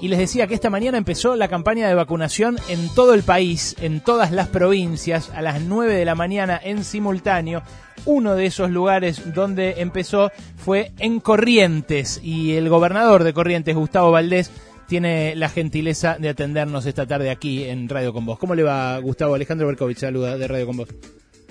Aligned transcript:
y 0.00 0.08
les 0.08 0.18
decía 0.18 0.46
que 0.46 0.54
esta 0.54 0.70
mañana 0.70 0.98
empezó 0.98 1.34
la 1.34 1.48
campaña 1.48 1.88
de 1.88 1.94
vacunación 1.94 2.56
en 2.68 2.88
todo 2.94 3.14
el 3.14 3.22
país, 3.22 3.74
en 3.80 4.00
todas 4.00 4.30
las 4.30 4.48
provincias, 4.48 5.30
a 5.30 5.42
las 5.42 5.60
9 5.62 5.94
de 5.94 6.04
la 6.04 6.14
mañana 6.14 6.60
en 6.62 6.84
simultáneo. 6.84 7.62
Uno 8.04 8.36
de 8.36 8.46
esos 8.46 8.70
lugares 8.70 9.34
donde 9.34 9.80
empezó 9.80 10.30
fue 10.56 10.92
en 10.98 11.18
Corrientes 11.18 12.20
y 12.22 12.54
el 12.54 12.68
gobernador 12.68 13.24
de 13.24 13.32
Corrientes, 13.32 13.74
Gustavo 13.74 14.12
Valdés, 14.12 14.52
tiene 14.86 15.34
la 15.34 15.48
gentileza 15.48 16.16
de 16.18 16.30
atendernos 16.30 16.86
esta 16.86 17.06
tarde 17.06 17.30
aquí 17.30 17.64
en 17.64 17.88
Radio 17.88 18.12
Con 18.12 18.24
Vos. 18.24 18.38
¿Cómo 18.38 18.54
le 18.54 18.62
va, 18.62 18.98
Gustavo? 18.98 19.34
Alejandro 19.34 19.66
Berkovich 19.66 19.98
saluda 19.98 20.38
de 20.38 20.48
Radio 20.48 20.66
Con 20.66 20.76
Vos. 20.78 20.88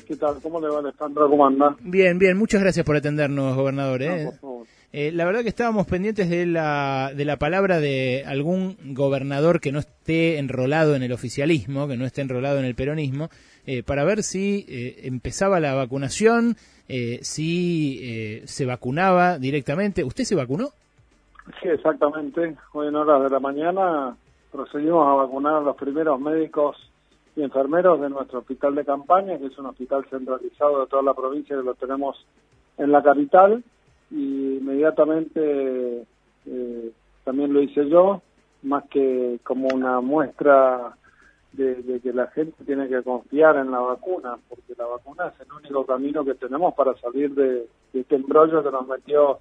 ¿Qué 0.08 0.16
tal? 0.16 0.38
¿Cómo 0.42 0.62
le 0.62 0.70
va, 0.70 0.80
Alejandro? 0.80 1.30
¿Cómo 1.30 1.46
anda? 1.46 1.76
Bien, 1.82 2.18
bien. 2.18 2.38
Muchas 2.38 2.62
gracias 2.62 2.86
por 2.86 2.96
atendernos, 2.96 3.58
gobernador. 3.58 4.02
¿eh? 4.02 4.32
Eh, 5.00 5.12
la 5.12 5.26
verdad 5.26 5.44
que 5.44 5.50
estábamos 5.50 5.86
pendientes 5.86 6.28
de 6.28 6.48
la, 6.48 7.12
de 7.16 7.24
la 7.24 7.38
palabra 7.38 7.80
de 7.80 8.24
algún 8.26 8.78
gobernador 8.96 9.62
que 9.62 9.72
no 9.72 9.78
esté 9.78 10.40
enrolado 10.40 10.96
en 10.96 11.04
el 11.04 11.12
oficialismo, 11.12 11.88
que 11.88 11.98
no 11.98 12.04
esté 12.04 12.22
enrolado 12.22 12.58
en 12.58 12.66
el 12.66 12.74
peronismo, 12.74 13.30
eh, 13.68 13.84
para 13.84 14.04
ver 14.06 14.24
si 14.24 14.66
eh, 14.68 15.02
empezaba 15.04 15.60
la 15.60 15.76
vacunación, 15.76 16.56
si 17.22 18.42
se 18.46 18.66
vacunaba 18.66 19.38
directamente. 19.38 20.04
¿Usted 20.04 20.24
se 20.24 20.34
vacunó? 20.34 20.70
Sí, 21.62 21.70
exactamente. 21.70 22.56
Hoy 22.74 22.88
en 22.88 22.96
horas 22.96 23.22
de 23.22 23.30
la 23.30 23.40
mañana 23.40 24.18
procedimos 24.52 25.08
a 25.08 25.14
vacunar 25.14 25.58
a 25.58 25.62
los 25.62 25.76
primeros 25.76 26.20
médicos 26.20 26.76
y 27.36 27.44
enfermeros 27.44 28.02
de 28.02 28.10
nuestro 28.10 28.40
hospital 28.40 28.74
de 28.74 28.84
campaña, 28.84 29.38
que 29.38 29.46
es 29.46 29.58
un 29.60 29.68
hospital 29.68 30.08
centralizado 30.10 30.80
de 30.80 30.88
toda 30.88 31.04
la 31.04 31.14
provincia 31.14 31.56
que 31.56 31.62
lo 31.62 31.76
tenemos 31.76 32.26
en 32.80 32.92
la 32.92 33.04
capital 33.04 33.64
y 34.12 34.58
inmediatamente 34.58 36.06
eh, 36.46 36.92
también 37.24 37.54
lo 37.54 37.62
hice 37.62 37.88
yo, 37.90 38.22
más 38.64 38.86
que 38.90 39.40
como 39.44 39.68
una 39.68 40.02
muestra 40.02 40.96
de, 41.54 42.00
que 42.02 42.14
la 42.14 42.28
gente 42.28 42.64
tiene 42.66 42.88
que 42.88 43.02
confiar 43.04 43.58
en 43.58 43.72
la 43.72 43.80
vacuna, 43.80 44.38
porque 44.48 44.74
la 44.78 44.86
vacuna 44.86 45.28
es 45.28 45.46
el 45.46 45.52
único 45.54 45.86
camino 45.86 46.24
que 46.24 46.36
tenemos 46.36 46.74
para 46.76 46.96
salir 46.96 47.34
de, 47.34 47.68
este 47.94 48.16
embrollo 48.16 48.64
que 48.64 48.72
nos 48.72 48.88
metió 48.88 49.40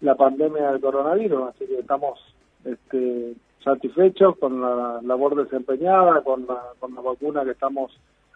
la 0.00 0.14
pandemia 0.14 0.70
del 0.70 0.80
coronavirus, 0.80 1.48
así 1.48 1.66
que 1.66 1.80
estamos 1.80 2.20
este, 2.64 3.34
satisfechos 3.64 4.38
con 4.38 4.60
la 4.60 5.00
labor 5.02 5.34
desempeñada, 5.34 6.22
con 6.22 6.46
la, 6.46 6.62
con 6.78 6.94
la 6.94 7.00
vacuna 7.00 7.44
que 7.44 7.50
estamos 7.50 7.92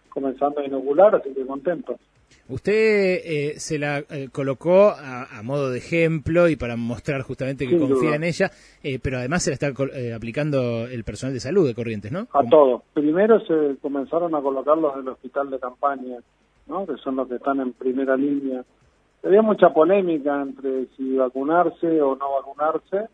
comenzando 0.09 0.59
a 0.59 0.65
inocular, 0.65 1.15
así 1.15 1.33
que 1.33 1.45
contentos. 1.45 1.97
Usted 2.49 2.73
eh, 2.73 3.53
se 3.59 3.79
la 3.79 3.99
eh, 4.09 4.27
colocó 4.31 4.89
a, 4.89 5.41
modo 5.43 5.69
de 5.69 5.77
ejemplo 5.77 6.49
y 6.49 6.55
para 6.55 6.75
mostrar 6.75 7.21
justamente 7.21 7.67
que 7.67 7.77
confía 7.77 8.15
en 8.15 8.23
ella, 8.23 8.51
eh, 8.83 8.99
pero 9.01 9.17
además 9.17 9.43
se 9.43 9.51
la 9.51 9.53
está 9.53 9.67
aplicando 10.15 10.85
el 10.85 11.03
personal 11.03 11.33
de 11.33 11.39
salud 11.39 11.65
de 11.65 11.73
Corrientes, 11.73 12.11
¿no? 12.11 12.27
A 12.33 12.43
todos. 12.43 12.83
Primero 12.93 13.39
se 13.45 13.77
comenzaron 13.81 14.35
a 14.35 14.41
colocarlos 14.41 14.95
en 14.95 15.01
el 15.01 15.07
hospital 15.09 15.49
de 15.49 15.59
campaña, 15.59 16.17
¿no? 16.67 16.85
que 16.85 16.97
son 16.97 17.15
los 17.15 17.27
que 17.27 17.35
están 17.35 17.59
en 17.61 17.73
primera 17.73 18.17
línea. 18.17 18.63
Había 19.23 19.41
mucha 19.41 19.69
polémica 19.69 20.41
entre 20.41 20.87
si 20.97 21.15
vacunarse 21.15 22.01
o 22.01 22.15
no 22.15 22.33
vacunarse. 22.33 23.09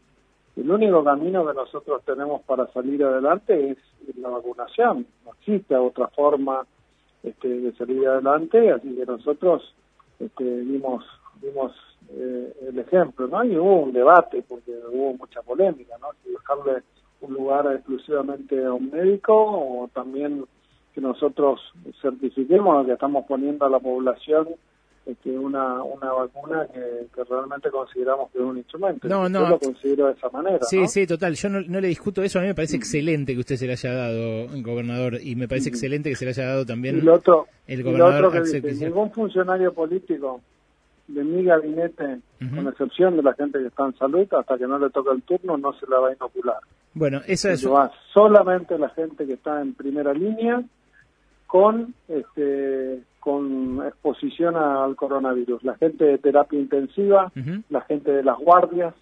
El 0.55 0.71
único 0.71 1.03
camino 1.03 1.45
que 1.45 1.53
nosotros 1.53 2.01
tenemos 2.05 2.41
para 2.41 2.65
salir 2.73 3.03
adelante 3.03 3.71
es 3.71 3.77
la 4.17 4.29
vacunación. 4.29 5.05
No 5.25 5.31
existe 5.39 5.75
otra 5.75 6.07
forma 6.07 6.65
este, 7.23 7.47
de 7.47 7.71
salir 7.73 8.07
adelante, 8.07 8.71
así 8.71 8.95
que 8.95 9.05
nosotros 9.05 9.73
este, 10.19 10.43
dimos, 10.61 11.03
dimos 11.41 11.73
eh, 12.09 12.53
el 12.69 12.79
ejemplo, 12.79 13.27
¿no? 13.27 13.43
Y 13.43 13.57
hubo 13.57 13.81
un 13.81 13.93
debate, 13.93 14.43
porque 14.47 14.71
hubo 14.91 15.13
mucha 15.13 15.41
polémica, 15.41 15.95
¿no? 15.99 16.07
Si 16.23 16.31
dejarle 16.31 16.83
un 17.21 17.33
lugar 17.33 17.71
exclusivamente 17.73 18.63
a 18.63 18.73
un 18.73 18.91
médico 18.91 19.33
o 19.35 19.89
también 19.93 20.45
que 20.93 21.01
nosotros 21.01 21.59
certifiquemos 22.01 22.85
que 22.85 22.93
estamos 22.93 23.25
poniendo 23.25 23.65
a 23.65 23.69
la 23.69 23.79
población 23.79 24.47
este, 25.07 25.29
una, 25.31 25.81
una 25.83 26.11
vacuna 26.11 26.67
que, 26.73 27.23
realmente 27.23 27.69
consideramos 27.71 28.29
que 28.31 28.39
es 28.39 28.43
un 28.43 28.57
instrumento. 28.57 29.07
No, 29.07 29.29
no. 29.29 29.43
Yo 29.43 29.49
lo 29.49 29.59
considero 29.59 30.07
de 30.07 30.11
esa 30.11 30.29
manera. 30.29 30.59
Sí, 30.63 30.85
sí, 30.87 31.07
total. 31.07 31.33
Yo 31.35 31.49
no, 31.49 31.61
le 31.61 31.87
discuto 31.87 32.21
eso. 32.21 32.39
A 32.39 32.41
mí 32.41 32.49
me 32.49 32.55
parece 32.55 32.75
excelente 32.75 33.33
que 33.33 33.39
usted 33.39 33.55
se 33.55 33.67
le 33.67 33.73
haya 33.73 33.93
dado, 33.93 34.47
gobernador, 34.61 35.19
y 35.21 35.35
me 35.35 35.47
parece 35.47 35.69
excelente 35.69 36.09
que 36.09 36.17
se 36.17 36.25
le 36.25 36.31
haya 36.31 36.45
dado 36.45 36.65
también 36.65 36.99
el 36.99 37.07
otro, 37.07 37.47
el 37.67 37.83
gobernador. 37.83 38.43
que 38.43 38.73
ningún 38.73 39.11
funcionario 39.11 39.73
político 39.73 40.41
de 41.07 41.23
mi 41.23 41.43
gabinete, 41.45 42.19
con 42.39 42.67
excepción 42.67 43.15
de 43.15 43.23
la 43.23 43.33
gente 43.33 43.59
que 43.59 43.67
está 43.67 43.85
en 43.85 43.97
salud, 43.97 44.27
hasta 44.33 44.57
que 44.57 44.67
no 44.67 44.77
le 44.77 44.89
toca 44.89 45.13
el 45.13 45.21
turno, 45.21 45.57
no 45.57 45.71
se 45.73 45.87
la 45.87 45.99
va 45.99 46.09
a 46.09 46.13
inocular. 46.13 46.57
Bueno, 46.93 47.21
eso 47.27 47.49
es. 47.49 47.65
solamente 48.13 48.77
la 48.77 48.89
gente 48.89 49.25
que 49.25 49.33
está 49.33 49.61
en 49.61 49.73
primera 49.73 50.13
línea 50.13 50.61
con 51.47 51.95
este 52.07 53.01
con 53.19 53.85
exposición 53.85 54.55
al 54.55 54.95
coronavirus. 54.95 55.63
La 55.63 55.75
gente 55.75 56.05
de 56.05 56.17
terapia 56.17 56.59
intensiva, 56.59 57.31
la 57.69 57.81
gente 57.81 58.11
de 58.11 58.23
las 58.23 58.37
guardias, 58.37 58.93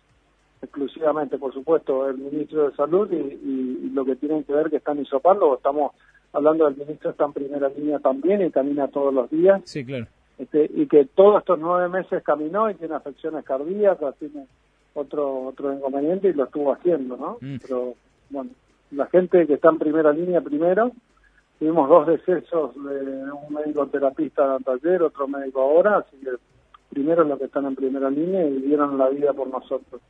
exclusivamente, 0.63 1.37
por 1.37 1.53
supuesto, 1.53 2.09
el 2.09 2.17
ministro 2.17 2.67
de 2.67 2.75
Salud 2.75 3.11
y, 3.11 3.91
lo 3.93 4.03
que 4.03 4.15
tienen 4.15 4.43
que 4.43 4.53
ver 4.53 4.69
que 4.69 4.77
están 4.77 4.99
hisopando, 4.99 5.55
estamos 5.55 5.93
hablando 6.33 6.65
del 6.65 6.75
ministro 6.75 7.11
está 7.11 7.25
en 7.25 7.33
primera 7.33 7.69
línea 7.69 7.99
también 7.99 8.41
y 8.41 8.51
camina 8.51 8.87
todos 8.87 9.13
los 9.13 9.29
días. 9.29 9.61
Sí, 9.63 9.85
claro. 9.85 10.07
Este, 10.37 10.69
y 10.73 10.85
que 10.87 11.05
todos 11.05 11.39
estos 11.39 11.59
nueve 11.59 11.87
meses 11.87 12.21
caminó 12.23 12.69
y 12.69 12.73
tiene 12.73 12.95
afecciones 12.95 13.45
cardíacas, 13.45 14.15
tiene 14.17 14.47
otro 14.95 15.43
otro 15.43 15.71
inconveniente 15.71 16.29
y 16.29 16.33
lo 16.33 16.45
estuvo 16.45 16.73
haciendo, 16.73 17.15
¿no? 17.15 17.37
Mm. 17.39 17.57
Pero 17.61 17.93
bueno, 18.31 18.49
la 18.91 19.05
gente 19.05 19.47
que 19.47 19.53
está 19.53 19.69
en 19.69 19.77
primera 19.77 20.11
línea 20.11 20.41
primero 20.41 20.91
Tuvimos 21.59 21.87
dos 21.87 22.07
decesos 22.07 22.75
de 22.75 23.31
un 23.31 23.53
médico 23.53 23.87
terapista 23.87 24.57
taller, 24.63 25.03
otro 25.03 25.27
médico 25.27 25.61
ahora, 25.61 25.97
así 25.97 26.17
que 26.17 26.31
primero 26.89 27.23
los 27.23 27.39
que 27.39 27.45
están 27.45 27.65
en 27.65 27.75
primera 27.75 28.09
línea 28.09 28.45
y 28.45 28.61
dieron 28.61 28.97
la 28.97 29.09
vida 29.09 29.33
por 29.33 29.47
nosotros. 29.47 30.01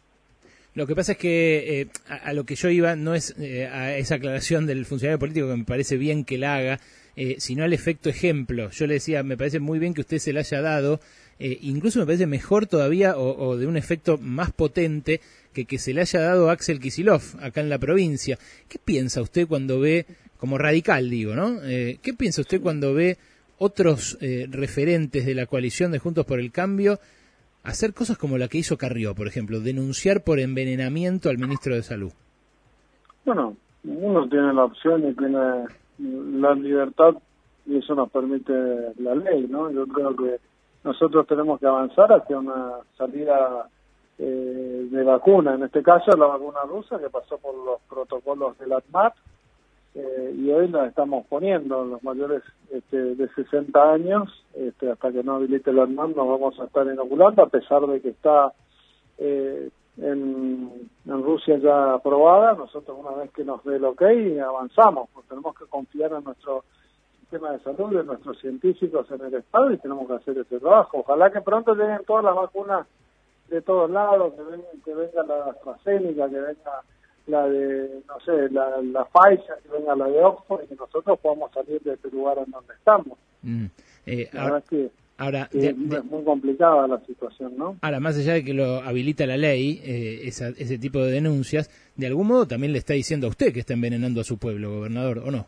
Lo 0.75 0.85
que 0.85 0.95
pasa 0.95 1.13
es 1.13 1.17
que 1.17 1.81
eh, 1.81 1.87
a, 2.09 2.33
lo 2.33 2.43
que 2.43 2.55
yo 2.55 2.69
iba 2.69 2.97
no 2.97 3.15
es 3.15 3.33
eh, 3.39 3.65
a 3.65 3.95
esa 3.95 4.15
aclaración 4.15 4.67
del 4.67 4.85
funcionario 4.85 5.17
político 5.17 5.47
que 5.47 5.55
me 5.55 5.63
parece 5.63 5.95
bien 5.95 6.25
que 6.25 6.37
la 6.37 6.55
haga, 6.55 6.79
eh, 7.15 7.35
sino 7.39 7.63
al 7.63 7.71
efecto 7.71 8.09
ejemplo. 8.09 8.69
Yo 8.71 8.85
le 8.85 8.95
decía, 8.95 9.23
me 9.23 9.37
parece 9.37 9.61
muy 9.61 9.79
bien 9.79 9.93
que 9.93 10.01
usted 10.01 10.17
se 10.17 10.33
la 10.33 10.41
haya 10.41 10.61
dado, 10.61 10.99
incluso 11.39 11.99
me 11.99 12.05
parece 12.05 12.27
mejor 12.27 12.65
todavía 12.65 13.17
o, 13.17 13.47
o, 13.47 13.57
de 13.57 13.67
un 13.67 13.77
efecto 13.77 14.17
más 14.17 14.51
potente 14.51 15.21
que 15.53 15.65
que 15.65 15.79
se 15.79 15.93
le 15.93 16.01
haya 16.01 16.19
dado 16.19 16.49
Axel 16.49 16.79
Kisilov 16.79 17.21
acá 17.41 17.61
en 17.61 17.69
la 17.69 17.79
provincia. 17.79 18.37
¿Qué 18.67 18.77
piensa 18.77 19.21
usted 19.21 19.47
cuando 19.47 19.79
ve 19.79 20.05
como 20.39 20.57
radical 20.57 21.09
digo, 21.09 21.35
¿no? 21.35 21.63
Eh, 21.63 21.99
¿Qué 22.01 22.13
piensa 22.13 22.41
usted 22.41 22.61
cuando 22.61 22.93
ve 22.93 23.17
otros 23.57 24.17
eh, 24.21 24.47
referentes 24.49 25.25
de 25.25 25.35
la 25.35 25.45
coalición 25.45 25.91
de 25.91 25.99
Juntos 25.99 26.25
por 26.25 26.39
el 26.39 26.51
Cambio 26.51 26.99
hacer 27.63 27.93
cosas 27.93 28.17
como 28.17 28.37
la 28.37 28.47
que 28.47 28.59
hizo 28.59 28.77
Carrió, 28.77 29.15
por 29.15 29.27
ejemplo, 29.27 29.59
denunciar 29.59 30.23
por 30.23 30.39
envenenamiento 30.39 31.29
al 31.29 31.37
ministro 31.37 31.75
de 31.75 31.81
Salud? 31.81 32.11
Bueno, 33.25 33.55
uno 33.83 34.29
tiene 34.29 34.53
la 34.53 34.65
opción 34.65 35.07
y 35.09 35.13
tiene 35.13 35.65
la 36.39 36.53
libertad 36.53 37.15
y 37.65 37.77
eso 37.77 37.95
nos 37.95 38.11
permite 38.11 38.53
la 38.99 39.15
ley, 39.15 39.47
¿no? 39.49 39.71
Yo 39.71 39.87
creo 39.87 40.15
que 40.15 40.39
nosotros 40.83 41.25
tenemos 41.25 41.59
que 41.59 41.65
avanzar 41.65 42.13
hacia 42.13 42.37
una 42.37 42.73
salida 42.95 43.67
eh, 44.19 44.87
de 44.91 45.03
vacuna, 45.03 45.55
en 45.55 45.63
este 45.63 45.81
caso 45.81 46.15
la 46.15 46.27
vacuna 46.27 46.59
rusa 46.67 46.99
que 46.99 47.09
pasó 47.09 47.37
por 47.39 47.55
los 47.55 47.81
protocolos 47.89 48.57
del 48.59 48.73
ATMAT, 48.73 49.13
eh, 49.95 50.35
y 50.37 50.51
hoy 50.51 50.67
nos 50.67 50.87
estamos 50.87 51.25
poniendo 51.27 51.85
los 51.85 52.03
mayores 52.03 52.43
este, 52.69 53.15
de 53.15 53.29
60 53.29 53.93
años, 53.93 54.45
este, 54.53 54.91
hasta 54.91 55.09
que 55.09 55.23
no 55.23 55.35
habilite 55.35 55.69
el 55.69 55.79
ANMAN 55.79 56.13
nos 56.13 56.27
vamos 56.27 56.59
a 56.59 56.65
estar 56.65 56.85
inoculando, 56.85 57.41
a 57.41 57.47
pesar 57.47 57.87
de 57.87 58.01
que 58.01 58.09
está 58.09 58.51
eh, 59.17 59.69
en, 59.97 60.89
Rusia 61.05 61.57
ya 61.59 61.93
aprobada, 61.93 62.53
nosotros 62.53 62.97
una 62.99 63.11
vez 63.11 63.31
que 63.31 63.45
nos 63.45 63.63
dé 63.63 63.77
el 63.77 63.85
ok 63.85 64.01
avanzamos, 64.45 65.09
pues 65.13 65.25
tenemos 65.27 65.57
que 65.57 65.65
confiar 65.65 66.11
en 66.11 66.25
nuestro 66.25 66.65
sistema 67.21 67.51
de 67.51 67.59
salud, 67.59 67.97
en 67.97 68.05
nuestros 68.05 68.37
científicos 68.39 69.09
en 69.11 69.21
el 69.21 69.33
Estado 69.33 69.71
y 69.71 69.77
tenemos 69.77 70.07
que 70.07 70.15
hacer 70.15 70.37
ese 70.37 70.59
trabajo. 70.59 70.99
Ojalá 70.99 71.31
que 71.31 71.39
pronto 71.39 71.73
lleguen 71.73 72.03
todas 72.05 72.25
las 72.25 72.35
vacunas 72.35 72.85
de 73.47 73.61
todos 73.61 73.89
lados, 73.89 74.33
que, 74.33 74.43
venga, 74.43 74.67
que 74.83 74.93
venga 74.93 75.23
la 75.23 75.51
AstraZeneca, 75.51 76.29
que 76.29 76.39
venga 76.39 76.81
la 77.27 77.47
de, 77.47 78.01
no 78.07 78.19
sé, 78.25 78.49
la, 78.51 78.81
la 78.81 79.05
Pfizer, 79.05 79.55
que 79.63 79.69
venga 79.69 79.95
la 79.95 80.07
de 80.07 80.23
Oxford 80.23 80.63
y 80.63 80.67
que 80.67 80.75
nosotros 80.75 81.19
podamos 81.19 81.51
salir 81.51 81.81
de 81.81 81.93
este 81.93 82.09
lugar 82.11 82.37
en 82.37 82.51
donde 82.51 82.73
estamos. 82.73 83.17
Mm. 83.41 83.65
Eh, 84.05 84.29
la 84.31 84.41
ahora, 84.43 84.61
que, 84.61 84.89
ahora 85.17 85.49
es 85.51 85.75
muy 85.75 86.23
complicada 86.23 86.87
la 86.87 86.99
situación, 87.05 87.53
¿no? 87.57 87.77
Ahora, 87.81 87.99
más 87.99 88.17
allá 88.17 88.33
de 88.33 88.43
que 88.43 88.53
lo 88.53 88.77
habilita 88.77 89.25
la 89.25 89.37
ley, 89.37 89.81
eh, 89.83 90.27
ese 90.27 90.77
tipo 90.77 90.99
de 90.99 91.11
denuncias, 91.11 91.69
de 91.95 92.07
algún 92.07 92.27
modo 92.27 92.47
también 92.47 92.73
le 92.73 92.79
está 92.79 92.93
diciendo 92.93 93.27
a 93.27 93.31
usted 93.31 93.51
que 93.51 93.61
está 93.61 93.73
envenenando 93.73 94.21
a 94.21 94.23
su 94.23 94.37
pueblo, 94.37 94.75
gobernador, 94.75 95.19
¿o 95.19 95.31
no? 95.31 95.45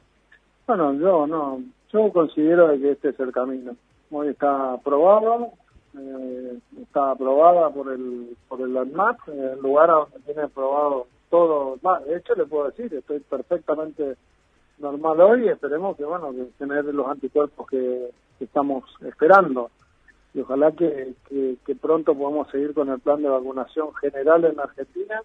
Bueno, 0.66 0.94
yo 0.96 1.28
no, 1.28 1.62
yo 1.94 2.12
considero 2.12 2.70
que 2.80 2.92
este 2.92 3.10
es 3.10 3.20
el 3.20 3.32
camino. 3.32 3.76
Hoy 4.10 4.30
está 4.30 4.74
aprobado, 4.74 5.52
eh, 5.98 6.58
está 6.82 7.12
aprobada 7.12 7.70
por 7.70 7.92
el 7.92 8.36
por 8.48 8.62
el 8.62 8.76
ANMAT, 8.76 9.18
el 9.28 9.62
lugar 9.62 9.90
donde 9.90 10.20
tiene 10.26 10.42
aprobado 10.42 11.08
todo 11.30 11.78
mal. 11.82 12.04
De 12.06 12.18
hecho, 12.18 12.36
le 12.36 12.46
puedo 12.46 12.70
decir, 12.70 12.94
estoy 12.94 13.20
perfectamente 13.20 14.16
normal 14.80 15.20
hoy 15.22 15.46
y 15.46 15.50
esperemos 15.50 15.98
que, 15.98 16.06
bueno, 16.06 16.32
que 16.32 16.46
tener 16.58 16.86
los 16.86 17.08
anticuerpos 17.08 17.68
que, 17.68 18.10
estamos 18.40 18.84
esperando. 19.02 19.72
Y 20.36 20.42
ojalá 20.42 20.72
que, 20.72 21.14
que, 21.28 21.76
pronto 21.76 22.14
podamos 22.14 22.48
seguir 22.52 22.76
con 22.76 22.88
el 22.90 23.00
plan 23.00 23.24
de 23.24 23.30
vacunación 23.30 23.96
general 23.96 24.46
en 24.46 24.60
Argentina 24.60 25.22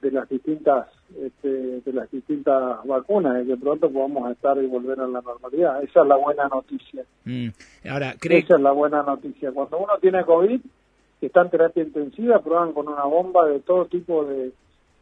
de 0.00 0.10
las 0.12 0.28
distintas 0.28 0.86
este, 1.20 1.80
de 1.80 1.92
las 1.92 2.08
distintas 2.08 2.84
vacunas 2.84 3.42
y 3.42 3.48
que 3.48 3.56
pronto 3.56 3.90
podamos 3.90 4.30
estar 4.30 4.56
y 4.58 4.66
volver 4.66 5.00
a 5.00 5.08
la 5.08 5.20
normalidad. 5.20 5.82
Esa 5.82 6.02
es 6.02 6.06
la 6.06 6.16
buena 6.16 6.46
noticia. 6.46 7.04
Mm. 7.24 7.48
Ahora, 7.90 8.14
Esa 8.22 8.54
es 8.54 8.60
la 8.60 8.70
buena 8.70 9.02
noticia. 9.02 9.50
Cuando 9.50 9.78
uno 9.78 9.94
tiene 10.00 10.24
COVID, 10.24 10.60
está 11.20 11.42
en 11.42 11.50
terapia 11.50 11.82
intensiva, 11.82 12.38
prueban 12.40 12.72
con 12.72 12.86
una 12.86 13.04
bomba 13.04 13.46
de 13.46 13.58
todo 13.60 13.86
tipo 13.86 14.24
de, 14.24 14.52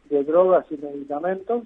de 0.09 0.23
drogas 0.23 0.65
y 0.71 0.77
medicamentos 0.77 1.63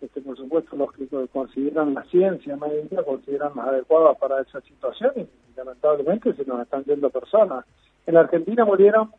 este, 0.00 0.22
por 0.22 0.36
supuesto 0.36 0.76
los 0.76 0.92
que 0.92 1.06
consideran 1.28 1.92
la 1.92 2.02
ciencia 2.04 2.56
médica, 2.56 3.02
consideran 3.02 3.52
las 3.54 3.68
adecuadas 3.68 4.16
para 4.16 4.40
esa 4.40 4.60
situación 4.62 5.12
y 5.16 5.26
lamentablemente 5.56 6.32
se 6.32 6.44
nos 6.46 6.62
están 6.62 6.84
yendo 6.84 7.10
personas. 7.10 7.66
En 8.06 8.14
la 8.14 8.20
Argentina 8.20 8.64
murieron 8.64 9.10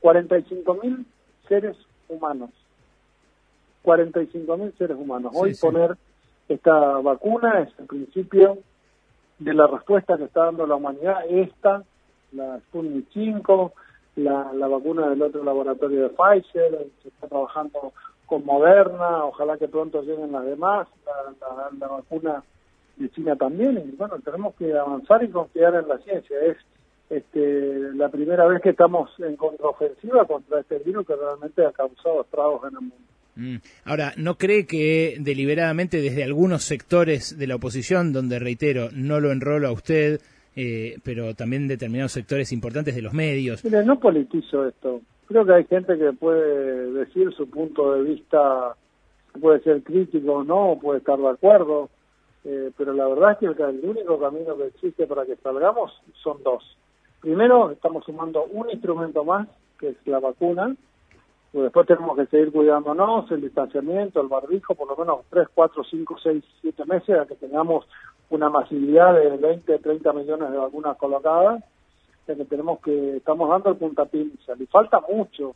45.000 0.00 1.04
seres 1.48 1.76
humanos. 2.08 2.50
45.000 3.84 4.76
seres 4.78 4.96
humanos. 4.96 5.32
Hoy 5.34 5.54
poner 5.56 5.96
esta 6.48 6.98
vacuna 6.98 7.62
es 7.62 7.70
el 7.78 7.86
principio 7.86 8.58
de 9.38 9.54
la 9.54 9.66
respuesta 9.66 10.16
que 10.16 10.24
está 10.24 10.44
dando 10.44 10.64
la 10.64 10.76
humanidad. 10.76 11.24
Esta, 11.28 11.82
la 12.32 12.60
Sputnik 12.60 13.08
5, 13.12 13.72
la, 14.20 14.52
la 14.52 14.68
vacuna 14.68 15.08
del 15.08 15.22
otro 15.22 15.42
laboratorio 15.42 16.02
de 16.02 16.10
Pfizer, 16.10 16.86
se 17.02 17.08
está 17.08 17.28
trabajando 17.28 17.92
con 18.30 18.44
Moderna, 18.44 19.24
ojalá 19.24 19.58
que 19.58 19.66
pronto 19.66 20.02
lleguen 20.02 20.30
las 20.30 20.44
demás, 20.44 20.86
la, 21.78 21.88
vacuna 21.88 22.44
de 22.96 23.10
China 23.10 23.34
también, 23.34 23.76
y 23.78 23.96
bueno, 23.96 24.20
tenemos 24.24 24.54
que 24.54 24.72
avanzar 24.72 25.24
y 25.24 25.30
confiar 25.30 25.74
en 25.74 25.88
la 25.88 25.98
ciencia. 25.98 26.36
Es 26.40 26.56
este, 27.10 27.92
la 27.94 28.08
primera 28.08 28.46
vez 28.46 28.62
que 28.62 28.70
estamos 28.70 29.10
en 29.18 29.34
contraofensiva 29.34 30.26
contra 30.26 30.60
este 30.60 30.78
virus 30.78 31.06
que 31.08 31.16
realmente 31.16 31.66
ha 31.66 31.72
causado 31.72 32.22
estragos 32.22 32.62
en 32.70 32.76
el 32.76 32.80
mundo. 32.80 32.96
Mm. 33.34 33.56
Ahora, 33.84 34.12
¿no 34.16 34.36
cree 34.36 34.64
que 34.64 35.16
deliberadamente 35.18 36.00
desde 36.00 36.22
algunos 36.22 36.62
sectores 36.62 37.36
de 37.36 37.48
la 37.48 37.56
oposición, 37.56 38.12
donde 38.12 38.38
reitero, 38.38 38.90
no 38.92 39.18
lo 39.18 39.32
enrolo 39.32 39.66
a 39.66 39.72
usted, 39.72 40.20
eh, 40.56 40.98
pero 41.04 41.34
también 41.34 41.68
determinados 41.68 42.12
sectores 42.12 42.52
importantes 42.52 42.94
de 42.94 43.02
los 43.02 43.12
medios? 43.12 43.64
Mire, 43.64 43.84
no 43.84 43.98
politizo 43.98 44.66
esto 44.66 45.00
creo 45.30 45.46
que 45.46 45.54
hay 45.54 45.64
gente 45.66 45.96
que 45.96 46.12
puede 46.12 46.90
decir 46.90 47.32
su 47.36 47.48
punto 47.48 47.94
de 47.94 48.02
vista, 48.02 48.74
puede 49.40 49.60
ser 49.60 49.80
crítico 49.84 50.32
o 50.32 50.44
no, 50.44 50.76
puede 50.82 50.98
estar 50.98 51.20
de 51.20 51.28
acuerdo, 51.28 51.88
eh, 52.44 52.72
pero 52.76 52.92
la 52.92 53.06
verdad 53.06 53.38
es 53.40 53.56
que 53.56 53.62
el, 53.62 53.80
único 53.84 54.18
camino 54.18 54.56
que 54.56 54.66
existe 54.66 55.06
para 55.06 55.24
que 55.24 55.36
salgamos 55.36 55.92
son 56.20 56.42
dos. 56.42 56.76
Primero, 57.20 57.70
estamos 57.70 58.04
sumando 58.04 58.42
un 58.46 58.70
instrumento 58.70 59.24
más, 59.24 59.46
que 59.78 59.90
es 59.90 59.96
la 60.04 60.18
vacuna, 60.18 60.74
y 61.52 61.60
después 61.60 61.86
tenemos 61.86 62.16
que 62.16 62.26
seguir 62.26 62.50
cuidándonos, 62.50 63.30
el 63.30 63.42
distanciamiento, 63.42 64.20
el 64.20 64.26
barbijo, 64.26 64.74
por 64.74 64.88
lo 64.88 64.96
menos 64.96 65.20
3, 65.30 65.46
4, 65.54 65.84
5, 65.84 66.16
6, 66.24 66.44
7 66.62 66.84
meses, 66.86 67.20
a 67.20 67.26
que 67.26 67.36
tengamos 67.36 67.86
una 68.30 68.48
masividad 68.48 69.14
de 69.14 69.36
20, 69.36 69.78
30 69.78 70.12
millones 70.12 70.50
de 70.50 70.58
vacunas 70.58 70.96
colocadas 70.96 71.62
que 72.36 72.44
tenemos 72.44 72.80
que, 72.80 73.16
estamos 73.16 73.48
dando 73.48 73.70
el 73.70 73.76
puntapié 73.76 74.22
inicial 74.22 74.60
y 74.60 74.66
falta 74.66 75.00
mucho. 75.00 75.54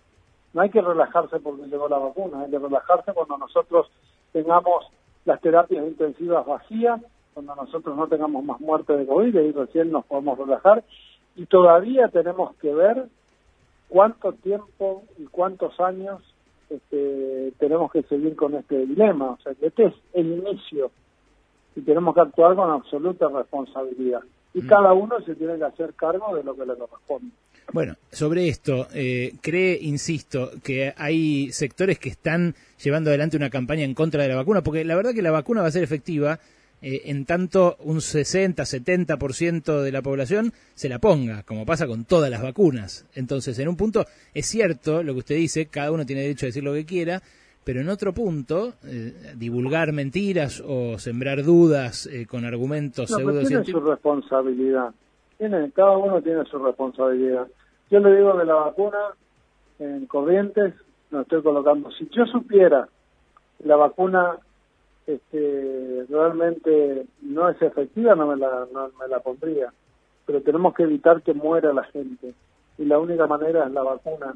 No 0.52 0.60
hay 0.60 0.70
que 0.70 0.80
relajarse 0.80 1.40
porque 1.40 1.66
llegó 1.66 1.88
la 1.88 1.98
vacuna, 1.98 2.42
hay 2.42 2.50
que 2.50 2.58
relajarse 2.58 3.12
cuando 3.12 3.38
nosotros 3.38 3.90
tengamos 4.32 4.86
las 5.24 5.40
terapias 5.40 5.86
intensivas 5.86 6.46
vacías, 6.46 7.00
cuando 7.32 7.54
nosotros 7.54 7.96
no 7.96 8.06
tengamos 8.06 8.44
más 8.44 8.60
muerte 8.60 8.96
de 8.96 9.06
COVID, 9.06 9.34
y 9.34 9.52
recién 9.52 9.90
nos 9.90 10.04
podemos 10.04 10.38
relajar. 10.38 10.84
Y 11.36 11.46
todavía 11.46 12.08
tenemos 12.08 12.54
que 12.56 12.72
ver 12.72 13.06
cuánto 13.88 14.32
tiempo 14.32 15.02
y 15.18 15.24
cuántos 15.24 15.78
años 15.80 16.22
este, 16.70 17.52
tenemos 17.58 17.90
que 17.90 18.02
seguir 18.04 18.36
con 18.36 18.54
este 18.54 18.86
dilema. 18.86 19.30
O 19.32 19.38
sea, 19.42 19.54
que 19.54 19.66
este 19.66 19.86
es 19.86 19.94
el 20.12 20.38
inicio 20.38 20.90
y 21.76 21.80
tenemos 21.82 22.14
que 22.14 22.20
actuar 22.20 22.54
con 22.56 22.70
absoluta 22.70 23.28
responsabilidad 23.28 24.20
y 24.54 24.62
mm. 24.62 24.66
cada 24.66 24.92
uno 24.92 25.20
se 25.24 25.34
tiene 25.34 25.56
que 25.58 25.64
hacer 25.64 25.94
cargo 25.94 26.34
de 26.36 26.44
lo 26.44 26.54
que 26.54 26.64
le 26.64 26.74
corresponde. 26.76 27.30
Bueno, 27.72 27.96
sobre 28.12 28.48
esto, 28.48 28.86
eh, 28.94 29.32
cree, 29.40 29.78
insisto, 29.80 30.50
que 30.62 30.94
hay 30.96 31.50
sectores 31.50 31.98
que 31.98 32.10
están 32.10 32.54
llevando 32.82 33.10
adelante 33.10 33.36
una 33.36 33.50
campaña 33.50 33.84
en 33.84 33.94
contra 33.94 34.22
de 34.22 34.28
la 34.28 34.36
vacuna, 34.36 34.62
porque 34.62 34.84
la 34.84 34.94
verdad 34.94 35.14
que 35.14 35.22
la 35.22 35.30
vacuna 35.30 35.62
va 35.62 35.68
a 35.68 35.72
ser 35.72 35.82
efectiva 35.82 36.38
eh, 36.82 37.10
en 37.10 37.24
tanto 37.24 37.76
un 37.80 37.96
60-70% 37.96 39.80
de 39.80 39.90
la 39.90 40.02
población 40.02 40.52
se 40.74 40.90
la 40.90 40.98
ponga, 40.98 41.42
como 41.44 41.64
pasa 41.64 41.86
con 41.86 42.04
todas 42.04 42.30
las 42.30 42.42
vacunas. 42.42 43.06
Entonces, 43.14 43.58
en 43.58 43.68
un 43.68 43.76
punto, 43.76 44.04
es 44.34 44.46
cierto 44.46 45.02
lo 45.02 45.14
que 45.14 45.20
usted 45.20 45.36
dice, 45.36 45.66
cada 45.66 45.90
uno 45.90 46.04
tiene 46.04 46.22
derecho 46.22 46.44
a 46.44 46.48
decir 46.48 46.62
lo 46.62 46.74
que 46.74 46.84
quiera, 46.84 47.22
pero 47.64 47.80
en 47.80 47.88
otro 47.88 48.12
punto, 48.12 48.74
eh, 48.84 49.32
divulgar 49.36 49.92
mentiras 49.92 50.62
o 50.66 50.98
sembrar 50.98 51.42
dudas 51.42 52.06
eh, 52.06 52.26
con 52.26 52.44
argumentos 52.44 53.10
no, 53.10 53.16
Tiene 53.40 53.64
su 53.64 53.80
responsabilidad. 53.80 54.92
Tiene, 55.38 55.70
cada 55.72 55.96
uno 55.96 56.20
tiene 56.20 56.44
su 56.44 56.58
responsabilidad. 56.58 57.48
Yo 57.90 58.00
le 58.00 58.16
digo 58.16 58.36
de 58.36 58.44
la 58.44 58.54
vacuna 58.54 58.98
en 59.78 60.06
Corrientes, 60.06 60.74
no 61.10 61.22
estoy 61.22 61.42
colocando. 61.42 61.90
Si 61.92 62.08
yo 62.10 62.26
supiera 62.26 62.88
la 63.64 63.76
vacuna 63.76 64.38
este, 65.06 66.06
realmente 66.08 67.06
no 67.22 67.48
es 67.48 67.60
efectiva, 67.60 68.14
no 68.14 68.26
me, 68.26 68.36
la, 68.36 68.66
no 68.72 68.90
me 68.98 69.08
la 69.08 69.20
pondría. 69.20 69.72
Pero 70.26 70.40
tenemos 70.42 70.74
que 70.74 70.84
evitar 70.84 71.22
que 71.22 71.34
muera 71.34 71.72
la 71.72 71.84
gente. 71.84 72.34
Y 72.78 72.84
la 72.84 72.98
única 72.98 73.26
manera 73.26 73.66
es 73.66 73.72
la 73.72 73.82
vacuna 73.82 74.34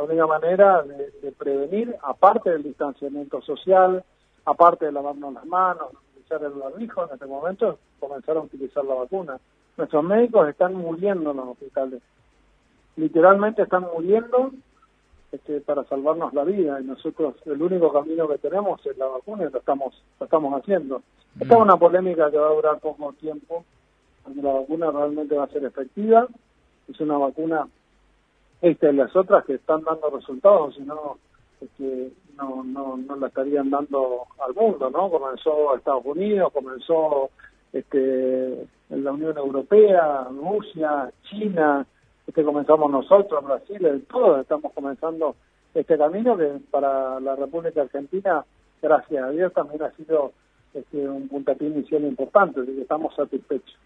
la 0.00 0.06
única 0.06 0.26
manera 0.26 0.82
de, 0.82 1.30
prevenir, 1.32 1.94
aparte 2.02 2.48
del 2.48 2.62
distanciamiento 2.62 3.42
social, 3.42 4.02
aparte 4.46 4.86
de 4.86 4.92
lavarnos 4.92 5.34
las 5.34 5.44
manos, 5.44 5.88
utilizar 6.14 6.42
el 6.42 6.58
barbijo, 6.58 7.04
en 7.04 7.12
este 7.12 7.26
momento 7.26 7.78
comenzar 7.98 8.38
a 8.38 8.40
utilizar 8.40 8.82
la 8.82 8.94
vacuna. 8.94 9.38
Nuestros 9.76 10.02
médicos 10.02 10.48
están 10.48 10.74
muriendo 10.74 11.32
en 11.32 11.36
los 11.36 11.48
hospitales. 11.48 12.00
Literalmente 12.96 13.60
están 13.60 13.88
muriendo 13.92 14.52
este, 15.32 15.60
para 15.60 15.84
salvarnos 15.84 16.32
la 16.32 16.44
vida 16.44 16.80
y 16.80 16.84
nosotros 16.84 17.34
el 17.44 17.60
único 17.60 17.92
camino 17.92 18.26
que 18.26 18.38
tenemos 18.38 18.84
es 18.86 18.96
la 18.96 19.06
vacuna 19.06 19.44
y 19.44 19.50
lo 19.50 19.58
estamos, 19.58 20.02
lo 20.18 20.24
estamos 20.24 20.58
haciendo. 20.58 21.02
Esta 21.38 21.56
es 21.56 21.60
una 21.60 21.76
polémica 21.76 22.30
que 22.30 22.38
va 22.38 22.48
a 22.48 22.54
durar 22.54 22.78
poco 22.80 23.12
tiempo, 23.12 23.66
porque 24.24 24.40
la 24.40 24.54
vacuna 24.54 24.90
realmente 24.92 25.36
va 25.36 25.44
a 25.44 25.48
ser 25.48 25.62
efectiva. 25.62 26.26
Es 26.88 26.98
una 27.00 27.18
vacuna 27.18 27.68
esta 28.62 28.90
y 28.90 28.94
las 28.94 29.14
otras 29.16 29.44
que 29.44 29.54
están 29.54 29.82
dando 29.82 30.10
resultados, 30.10 30.74
si 30.74 30.82
no, 30.82 31.18
este, 31.60 32.12
no, 32.36 32.62
no, 32.64 32.96
no 32.96 33.16
la 33.16 33.28
estarían 33.28 33.70
dando 33.70 34.26
al 34.38 34.54
mundo, 34.54 34.90
¿no? 34.90 35.10
Comenzó 35.10 35.76
Estados 35.76 36.04
Unidos, 36.04 36.52
comenzó 36.52 37.30
este, 37.72 38.66
la 38.90 39.12
Unión 39.12 39.36
Europea, 39.36 40.26
Rusia, 40.30 41.10
China, 41.30 41.86
este 42.26 42.44
comenzamos 42.44 42.90
nosotros, 42.90 43.44
Brasil, 43.44 44.06
todos 44.10 44.40
estamos 44.40 44.72
comenzando 44.72 45.36
este 45.74 45.96
camino 45.96 46.36
que 46.36 46.60
para 46.70 47.20
la 47.20 47.36
República 47.36 47.82
Argentina, 47.82 48.44
gracias 48.82 49.24
a 49.24 49.30
Dios, 49.30 49.52
también 49.52 49.82
ha 49.82 49.90
sido 49.92 50.32
este, 50.74 51.08
un 51.08 51.28
puntapié 51.28 51.68
inicial 51.68 52.04
importante, 52.04 52.60
así 52.60 52.72
que 52.72 52.82
estamos 52.82 53.14
satisfechos. 53.14 53.76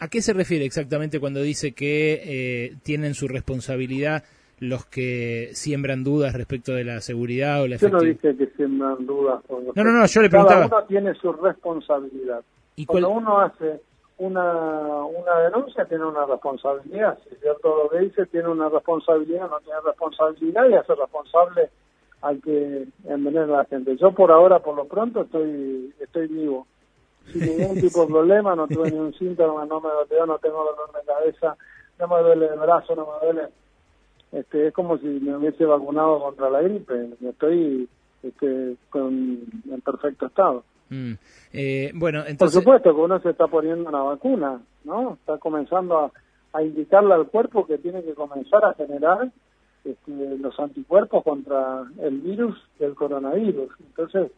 ¿A 0.00 0.08
qué 0.08 0.20
se 0.22 0.32
refiere 0.32 0.64
exactamente 0.64 1.20
cuando 1.20 1.40
dice 1.40 1.72
que 1.72 2.20
eh, 2.24 2.76
tienen 2.82 3.14
su 3.14 3.28
responsabilidad 3.28 4.24
los 4.60 4.86
que 4.86 5.50
siembran 5.52 6.04
dudas 6.04 6.34
respecto 6.34 6.72
de 6.72 6.84
la 6.84 7.00
seguridad 7.00 7.62
o 7.62 7.68
la 7.68 7.76
efectividad? 7.76 8.00
Yo 8.00 8.06
no 8.06 8.12
dije 8.12 8.36
que 8.36 8.56
siembran 8.56 9.06
dudas. 9.06 9.42
No, 9.48 9.84
no, 9.84 9.92
no, 9.92 10.06
yo 10.06 10.22
le 10.22 10.30
preguntaba. 10.30 10.68
Cada 10.68 10.78
uno 10.78 10.86
tiene 10.86 11.14
su 11.14 11.32
responsabilidad. 11.32 12.42
¿Y 12.76 12.86
cuando 12.86 13.10
uno 13.10 13.40
hace 13.40 13.80
una, 14.18 15.04
una 15.04 15.38
denuncia, 15.40 15.84
tiene 15.86 16.04
una 16.04 16.24
responsabilidad. 16.26 17.18
Si 17.24 17.34
es 17.34 17.40
cierto 17.40 17.84
lo 17.84 17.90
que 17.90 17.98
dice, 18.04 18.26
tiene 18.26 18.48
una 18.48 18.68
responsabilidad, 18.68 19.48
no 19.48 19.58
tiene 19.60 19.80
responsabilidad 19.84 20.68
y 20.68 20.74
hace 20.74 20.94
responsable 20.94 21.70
al 22.22 22.40
que 22.40 22.86
envenena 23.06 23.44
a 23.44 23.58
la 23.58 23.64
gente. 23.64 23.96
Yo 23.96 24.12
por 24.12 24.30
ahora, 24.30 24.60
por 24.60 24.76
lo 24.76 24.86
pronto, 24.86 25.22
estoy, 25.22 25.92
estoy 26.00 26.28
vivo 26.28 26.66
sin 27.32 27.46
ningún 27.46 27.80
tipo 27.80 28.02
de 28.02 28.06
problema, 28.06 28.54
no 28.54 28.66
tuve 28.68 28.90
ningún 28.90 29.14
síntoma, 29.14 29.64
no 29.66 29.80
me 29.80 29.88
dolió, 29.90 30.26
no 30.26 30.38
tengo 30.38 30.64
dolor 30.64 30.90
de 30.92 31.06
cabeza, 31.06 31.56
no 31.98 32.08
me 32.08 32.22
duele 32.22 32.46
el 32.46 32.58
brazo, 32.58 32.94
no 32.94 33.06
me 33.06 33.26
duele. 33.26 33.48
Este, 34.32 34.68
es 34.68 34.74
como 34.74 34.98
si 34.98 35.06
me 35.06 35.36
hubiese 35.36 35.64
vacunado 35.64 36.20
contra 36.20 36.50
la 36.50 36.60
gripe, 36.62 37.10
estoy 37.22 37.88
este, 38.22 38.76
con, 38.90 39.40
en 39.70 39.80
perfecto 39.80 40.26
estado. 40.26 40.64
Mm. 40.90 41.12
Eh, 41.52 41.92
bueno, 41.94 42.20
entonces... 42.26 42.56
Por 42.56 42.62
supuesto 42.62 42.94
que 42.94 43.00
uno 43.00 43.20
se 43.20 43.30
está 43.30 43.46
poniendo 43.46 43.88
una 43.88 44.02
vacuna, 44.02 44.60
¿no? 44.84 45.14
Está 45.14 45.38
comenzando 45.38 45.98
a, 45.98 46.12
a 46.52 46.62
indicarle 46.62 47.14
al 47.14 47.26
cuerpo 47.26 47.66
que 47.66 47.78
tiene 47.78 48.02
que 48.02 48.14
comenzar 48.14 48.64
a 48.64 48.74
generar 48.74 49.30
este, 49.84 50.38
los 50.38 50.58
anticuerpos 50.58 51.22
contra 51.22 51.84
el 52.00 52.18
virus 52.20 52.56
del 52.78 52.94
coronavirus. 52.94 53.70
Entonces, 53.80 54.32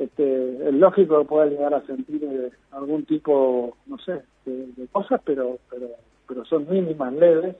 este, 0.00 0.68
es 0.68 0.74
lógico 0.74 1.20
que 1.20 1.28
pueda 1.28 1.46
llegar 1.46 1.74
a 1.74 1.84
sentir 1.86 2.24
eh, 2.24 2.50
algún 2.70 3.04
tipo, 3.04 3.76
no 3.86 3.98
sé, 3.98 4.22
de, 4.46 4.86
cosas, 4.90 5.20
pero, 5.24 5.58
pero, 5.68 5.88
pero 6.26 6.44
son 6.46 6.66
mínimas, 6.70 7.12
leves, 7.12 7.54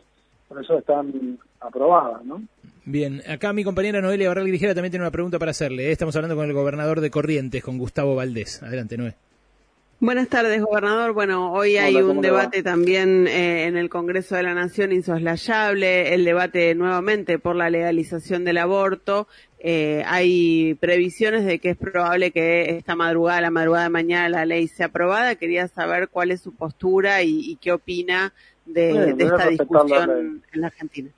por 0.49 0.63
eso 0.63 0.79
están 0.79 1.39
aprobadas, 1.61 2.25
¿no? 2.25 2.43
Bien, 2.87 3.21
acá 3.29 3.53
mi 3.53 3.63
compañera 3.63 4.01
Noelia 4.01 4.29
Barral 4.29 4.49
Grijera 4.49 4.75
también 4.75 4.91
tiene 4.91 5.05
una 5.05 5.11
pregunta 5.11 5.39
para 5.39 5.51
hacerle. 5.51 5.89
¿eh? 5.89 5.93
Estamos 5.93 6.17
hablando 6.17 6.35
con 6.35 6.47
el 6.47 6.55
gobernador 6.55 7.03
de 7.03 7.11
Corrientes, 7.11 7.63
con 7.63 7.77
Gustavo 7.77 8.15
Valdés. 8.15 8.63
Adelante, 8.63 8.97
Noé. 8.97 9.15
Buenas 10.03 10.29
tardes, 10.29 10.63
gobernador. 10.63 11.13
Bueno, 11.13 11.53
hoy 11.53 11.77
hay 11.77 11.97
un 11.97 12.23
debate 12.23 12.63
también 12.63 13.27
eh, 13.29 13.67
en 13.67 13.77
el 13.77 13.91
Congreso 13.91 14.35
de 14.35 14.43
la 14.43 14.55
Nación 14.55 14.93
insoslayable, 14.93 16.15
el 16.15 16.25
debate 16.25 16.75
nuevamente 16.75 17.39
por 17.39 17.55
la 17.55 17.69
legalización 17.69 18.43
del 18.47 18.57
aborto. 18.57 19.29
Eh, 19.63 20.03
hay 20.07 20.75
previsiones 20.75 21.45
de 21.45 21.59
que 21.59 21.71
es 21.71 21.77
probable 21.77 22.31
que 22.31 22.77
esta 22.77 22.97
madrugada, 22.97 23.43
la 23.43 23.51
madrugada 23.51 23.85
de 23.85 23.91
mañana, 23.91 24.29
la 24.31 24.47
ley 24.47 24.69
sea 24.69 24.87
aprobada. 24.87 25.35
Quería 25.35 25.69
saber 25.69 26.09
cuál 26.09 26.31
es 26.31 26.41
su 26.41 26.55
postura 26.55 27.23
y, 27.23 27.57
qué 27.57 27.73
opina 27.73 28.33
de, 28.65 29.15
esta 29.19 29.49
discusión 29.49 30.43
en 30.53 30.61
la 30.61 30.69
Argentina. 30.69 31.11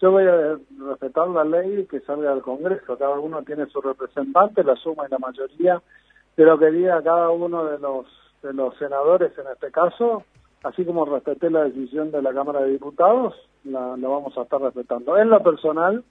Yo 0.00 0.12
voy 0.12 0.24
a 0.24 0.58
respetar 0.88 1.28
la 1.28 1.44
ley 1.44 1.86
que 1.90 2.00
salga 2.00 2.30
del 2.30 2.40
Congreso. 2.40 2.96
Cada 2.96 3.18
uno 3.18 3.42
tiene 3.42 3.66
su 3.66 3.82
representante, 3.82 4.64
la 4.64 4.76
suma 4.76 5.04
y 5.06 5.10
la 5.10 5.18
mayoría 5.18 5.82
de 6.36 6.44
lo 6.44 6.58
que 6.58 6.70
diga 6.70 7.02
cada 7.02 7.28
uno 7.28 7.66
de 7.66 7.78
los 7.78 8.06
de 8.42 8.54
los 8.54 8.74
senadores 8.78 9.32
en 9.38 9.44
este 9.52 9.70
caso, 9.70 10.24
así 10.62 10.84
como 10.84 11.04
respeté 11.04 11.50
la 11.50 11.64
decisión 11.64 12.10
de 12.10 12.22
la 12.22 12.32
Cámara 12.32 12.62
de 12.62 12.72
Diputados, 12.72 13.34
la, 13.64 13.80
vamos 13.80 14.36
a 14.38 14.42
estar 14.42 14.60
respetando. 14.60 15.18
En 15.18 15.28
lo 15.28 15.42
personal, 15.42 16.02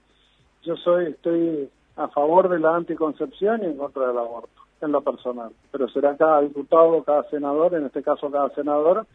yo 0.61 0.75
soy 0.77 1.07
estoy 1.07 1.69
a 1.99 2.07
favor 2.09 2.49
de 2.49 2.59
la 2.59 2.75
anticoncepción 2.75 3.61
y 3.63 3.65
en 3.65 3.77
contra 3.77 4.07
del 4.07 4.17
aborto, 4.17 4.61
en 4.81 4.91
lo 4.91 5.01
personal. 5.01 5.51
Pero 5.71 5.87
será 5.89 6.15
cada 6.17 6.41
diputado, 6.41 7.03
cada 7.03 7.23
senador, 7.29 7.75
en 7.75 7.85
este 7.85 8.01
caso 8.01 8.31
cada 8.31 8.49
senador, 8.55 9.05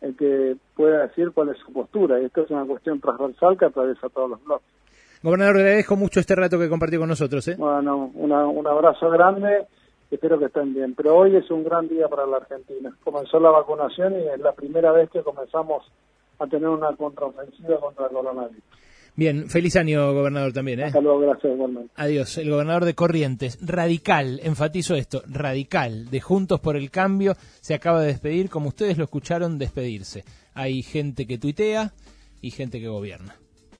el 0.00 0.16
que 0.16 0.56
pueda 0.74 1.06
decir 1.06 1.30
cuál 1.32 1.50
es 1.50 1.58
su 1.58 1.72
postura. 1.72 2.20
Y 2.20 2.24
esto 2.24 2.42
es 2.42 2.50
una 2.50 2.64
cuestión 2.64 3.00
transversal 3.00 3.56
que 3.56 3.66
atraviesa 3.66 4.08
todos 4.08 4.30
los 4.30 4.44
bloques. 4.44 4.66
Gobernador, 5.22 5.56
agradezco 5.58 5.96
mucho 5.96 6.18
este 6.18 6.34
rato 6.34 6.58
que 6.58 6.68
compartió 6.68 6.98
con 6.98 7.08
nosotros. 7.08 7.46
¿eh? 7.46 7.54
Bueno, 7.56 8.10
un 8.14 8.66
abrazo 8.66 9.08
grande 9.10 9.66
espero 10.14 10.38
que 10.38 10.46
estén 10.46 10.74
bien. 10.74 10.94
Pero 10.94 11.16
hoy 11.16 11.36
es 11.36 11.50
un 11.50 11.64
gran 11.64 11.88
día 11.88 12.08
para 12.08 12.26
la 12.26 12.38
Argentina. 12.38 12.94
Comenzó 13.02 13.40
la 13.40 13.50
vacunación 13.50 14.14
y 14.20 14.28
es 14.28 14.40
la 14.40 14.52
primera 14.52 14.92
vez 14.92 15.10
que 15.10 15.22
comenzamos 15.22 15.84
a 16.38 16.46
tener 16.46 16.68
una 16.68 16.94
contraofensiva 16.96 17.80
contra 17.80 18.06
el 18.06 18.12
coronavirus. 18.12 18.62
Bien, 19.14 19.50
feliz 19.50 19.76
año, 19.76 20.12
gobernador, 20.14 20.52
también. 20.52 20.80
¿eh? 20.80 20.84
Hasta 20.84 21.00
luego, 21.00 21.20
gracias, 21.20 21.52
igualmente. 21.52 21.92
Adiós. 21.96 22.38
El 22.38 22.50
gobernador 22.50 22.86
de 22.86 22.94
Corrientes, 22.94 23.58
radical, 23.60 24.40
enfatizo 24.42 24.94
esto, 24.94 25.22
radical, 25.26 26.08
de 26.10 26.20
Juntos 26.20 26.60
por 26.60 26.76
el 26.76 26.90
Cambio, 26.90 27.34
se 27.60 27.74
acaba 27.74 28.00
de 28.00 28.06
despedir, 28.06 28.48
como 28.48 28.68
ustedes 28.68 28.96
lo 28.96 29.04
escucharon 29.04 29.58
despedirse. 29.58 30.24
Hay 30.54 30.82
gente 30.82 31.26
que 31.26 31.36
tuitea 31.36 31.92
y 32.40 32.50
gente 32.50 32.80
que 32.80 32.88
gobierna. 32.88 33.41